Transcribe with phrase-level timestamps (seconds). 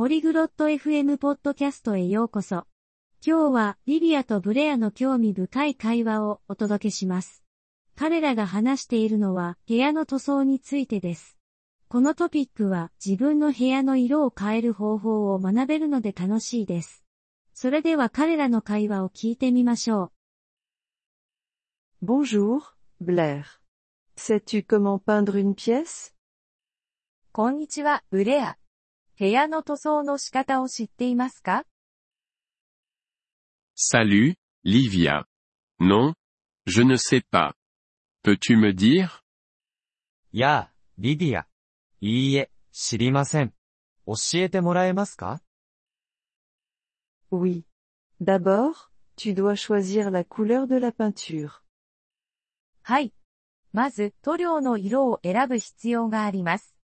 [0.00, 2.64] ポリグロット FM ポッドキャストへようこそ。
[3.22, 7.44] 今日はリビアとブレアの興味深い会話をお届けします。
[7.96, 11.36] 彼らが話しているのは部屋の塗装についてです。
[11.90, 17.04] このトピックは自分の部屋の色を変える方法を学べるので楽しいです。
[17.52, 20.10] それでは彼らの会話を聞いてみましょ
[22.00, 22.06] う。
[22.06, 22.62] Bonjour,
[23.04, 23.42] Blair.
[24.16, 26.14] Sais-tu comment peindre une pièce?
[27.32, 28.56] こんにちは、ブレア。
[29.20, 31.66] 部屋の塗装の仕方を知っていますか
[33.76, 35.24] Salut, Livia.
[35.78, 36.14] Non,
[36.64, 37.52] je ne sais pas.
[38.24, 39.10] Peux-tu me dire?
[40.32, 41.46] やあ、リディア。
[42.00, 43.52] いいえ、知りません。
[44.06, 45.42] 教えてもらえますか
[47.30, 47.66] Oui.
[48.22, 51.60] D'abord, tu dois choisir la couleur de la peinture.
[52.84, 53.12] はい。
[53.74, 56.79] まず、塗料の色を選ぶ必要があります。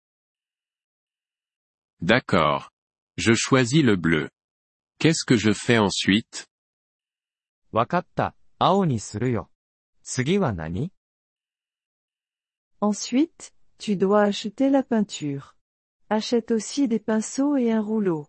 [2.04, 2.68] D'accord.
[3.16, 4.30] Je choisis le bleu.
[5.00, 6.48] Qu'est-ce que je fais ensuite?
[12.82, 15.56] Ensuite, tu dois acheter la peinture.
[16.10, 18.28] Achète aussi des pinceaux et un rouleau.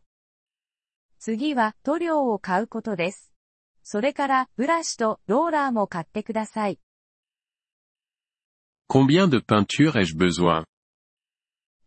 [8.86, 10.64] Combien de peinture ai-je besoin?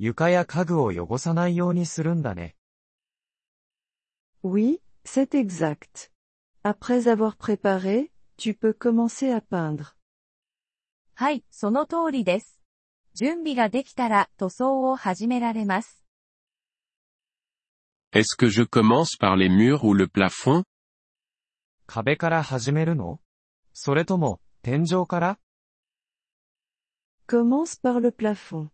[0.00, 2.56] 床や家具を汚さないようにするんだね。
[4.42, 6.10] Oui, c'est exact.
[6.64, 9.94] Après avoir préparé, tu peux commencer à peindre.
[11.14, 12.60] はい、その通りです。
[13.14, 16.04] 準備ができたら塗装を始められます。
[18.12, 20.64] Est-ce que je commence par les murs ou le plafond?
[21.86, 23.20] 壁から始めるの
[23.72, 25.38] それとも、天井から
[27.28, 28.73] Commence par le plafond.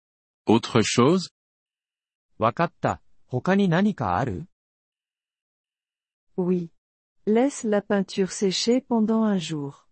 [0.47, 1.31] Autre chose?
[2.39, 3.01] わかった。
[3.27, 4.47] 他に何かある
[6.37, 6.69] Oui.
[7.27, 9.87] Laisse la peinture sécher pendant un jour.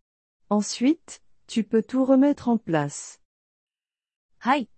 [0.49, 3.19] Ensuite, tu peux tout remettre en place.
[4.39, 4.69] はい。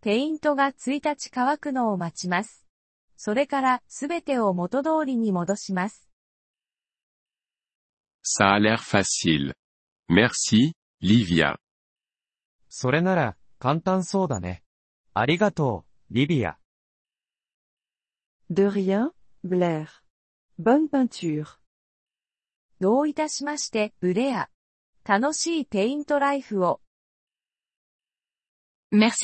[0.00, 2.66] ペイントが1日乾くのを待ちます。
[3.16, 6.08] それからすべてを元通りに戻します。
[8.22, 9.54] さあ、a l'air facile.
[10.10, 11.56] Merci, Livia.
[12.70, 14.62] それなら簡単そうだね。
[18.48, 19.12] De rien,
[19.44, 20.04] Blair.
[20.56, 21.60] Bonne peinture.
[22.80, 23.50] Merci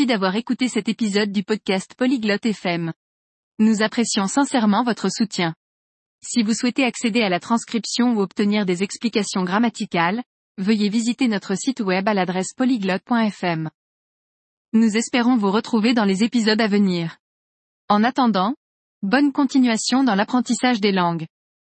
[0.05, 2.93] d'avoir écouté cet épisode du podcast Polyglotte FM.
[3.59, 5.55] Nous apprécions sincèrement votre soutien.
[6.23, 10.23] Si vous souhaitez accéder à la transcription ou obtenir des explications grammaticales,
[10.59, 13.71] veuillez visiter notre site web à l'adresse polyglotte.fm.
[14.77, 17.17] Nous espérons vous retrouver dans les épisodes à venir.
[17.89, 18.53] En attendant,
[19.03, 21.27] bonne continuation dans l'apprentissage des langues.